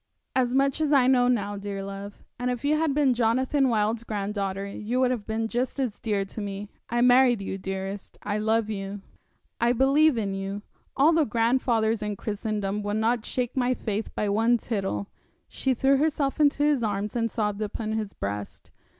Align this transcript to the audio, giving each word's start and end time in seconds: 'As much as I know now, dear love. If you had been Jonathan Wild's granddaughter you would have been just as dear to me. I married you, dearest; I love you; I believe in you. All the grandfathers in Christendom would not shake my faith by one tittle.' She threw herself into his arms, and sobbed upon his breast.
'As 0.35 0.51
much 0.55 0.81
as 0.81 0.91
I 0.91 1.05
know 1.05 1.27
now, 1.27 1.57
dear 1.57 1.83
love. 1.83 2.23
If 2.39 2.65
you 2.65 2.75
had 2.75 2.95
been 2.95 3.13
Jonathan 3.13 3.69
Wild's 3.69 4.03
granddaughter 4.03 4.65
you 4.65 4.99
would 4.99 5.11
have 5.11 5.27
been 5.27 5.47
just 5.47 5.79
as 5.79 5.99
dear 5.99 6.25
to 6.25 6.41
me. 6.41 6.69
I 6.89 7.01
married 7.01 7.39
you, 7.39 7.59
dearest; 7.59 8.17
I 8.23 8.39
love 8.39 8.67
you; 8.67 9.01
I 9.59 9.73
believe 9.73 10.17
in 10.17 10.33
you. 10.33 10.63
All 10.97 11.13
the 11.13 11.23
grandfathers 11.25 12.01
in 12.01 12.15
Christendom 12.15 12.81
would 12.81 12.97
not 12.97 13.25
shake 13.25 13.55
my 13.55 13.75
faith 13.75 14.09
by 14.15 14.27
one 14.27 14.57
tittle.' 14.57 15.07
She 15.47 15.75
threw 15.75 15.97
herself 15.97 16.39
into 16.39 16.63
his 16.63 16.81
arms, 16.81 17.15
and 17.15 17.29
sobbed 17.29 17.61
upon 17.61 17.91
his 17.91 18.13
breast. 18.13 18.71